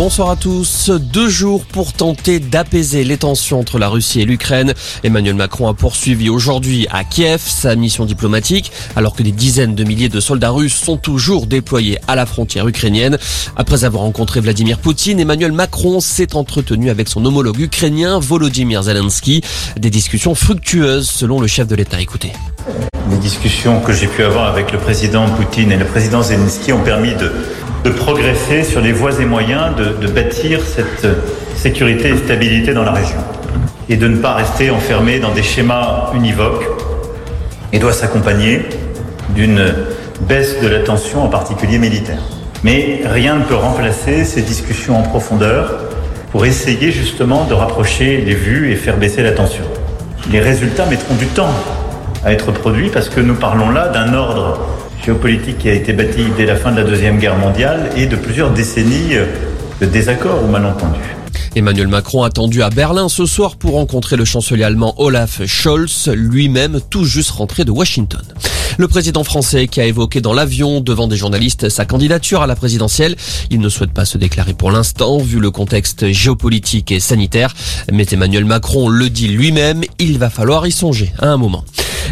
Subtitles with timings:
[0.00, 0.88] Bonsoir à tous.
[0.88, 4.72] Deux jours pour tenter d'apaiser les tensions entre la Russie et l'Ukraine.
[5.04, 9.84] Emmanuel Macron a poursuivi aujourd'hui à Kiev sa mission diplomatique, alors que des dizaines de
[9.84, 13.18] milliers de soldats russes sont toujours déployés à la frontière ukrainienne.
[13.56, 19.42] Après avoir rencontré Vladimir Poutine, Emmanuel Macron s'est entretenu avec son homologue ukrainien Volodymyr Zelensky.
[19.76, 22.00] Des discussions fructueuses selon le chef de l'État.
[22.00, 22.32] Écoutez.
[23.10, 26.82] Les discussions que j'ai pu avoir avec le président Poutine et le président Zelensky ont
[26.82, 27.32] permis de,
[27.84, 31.06] de progresser sur les voies et moyens de, bâtir cette
[31.56, 33.18] sécurité et stabilité dans la région.
[33.88, 36.64] Et de ne pas rester enfermé dans des schémas univoques.
[37.72, 38.62] Et doit s'accompagner
[39.34, 39.72] d'une
[40.22, 42.20] baisse de la tension, en particulier militaire.
[42.62, 45.72] Mais rien ne peut remplacer ces discussions en profondeur
[46.30, 49.64] pour essayer justement de rapprocher les vues et faire baisser la tension.
[50.30, 51.54] Les résultats mettront du temps
[52.24, 54.60] à être produit parce que nous parlons là d'un ordre
[55.04, 58.16] géopolitique qui a été bâti dès la fin de la Deuxième Guerre mondiale et de
[58.16, 59.14] plusieurs décennies
[59.80, 61.16] de désaccords ou malentendus.
[61.56, 66.80] Emmanuel Macron attendu à Berlin ce soir pour rencontrer le chancelier allemand Olaf Scholz, lui-même
[66.90, 68.22] tout juste rentré de Washington.
[68.78, 72.54] Le président français qui a évoqué dans l'avion devant des journalistes sa candidature à la
[72.54, 73.16] présidentielle,
[73.50, 77.54] il ne souhaite pas se déclarer pour l'instant vu le contexte géopolitique et sanitaire,
[77.92, 81.64] mais Emmanuel Macron le dit lui-même, il va falloir y songer à un moment.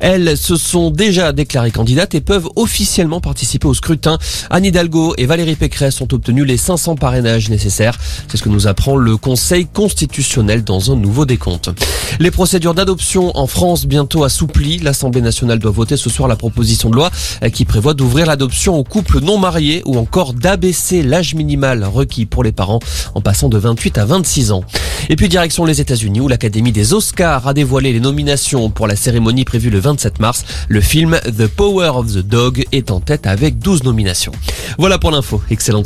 [0.00, 4.18] Elles se sont déjà déclarées candidates et peuvent officiellement participer au scrutin.
[4.50, 7.98] Anne Hidalgo et Valérie Pécresse ont obtenu les 500 parrainages nécessaires.
[8.28, 11.70] C'est ce que nous apprend le Conseil constitutionnel dans un nouveau décompte.
[12.18, 14.78] Les procédures d'adoption en France bientôt assouplies.
[14.78, 17.10] L'Assemblée nationale doit voter ce soir la proposition de loi
[17.52, 22.44] qui prévoit d'ouvrir l'adoption aux couples non mariés ou encore d'abaisser l'âge minimal requis pour
[22.44, 22.80] les parents
[23.14, 24.64] en passant de 28 à 26 ans.
[25.08, 28.96] Et puis direction les États-Unis où l'Académie des Oscars a dévoilé les nominations pour la
[28.96, 30.44] cérémonie prévue le 27 mars.
[30.68, 34.32] Le film The Power of the Dog est en tête avec 12 nominations.
[34.78, 35.42] Voilà pour l'info.
[35.50, 35.84] Excellente.